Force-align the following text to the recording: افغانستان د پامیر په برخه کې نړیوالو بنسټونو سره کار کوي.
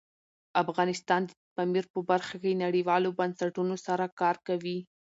افغانستان 0.63 1.21
د 1.25 1.31
پامیر 1.55 1.85
په 1.93 1.99
برخه 2.09 2.35
کې 2.43 2.61
نړیوالو 2.63 3.09
بنسټونو 3.19 3.75
سره 3.87 4.05
کار 4.21 4.35
کوي. 4.47 4.77